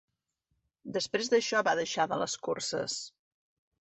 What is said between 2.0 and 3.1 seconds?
de les curses.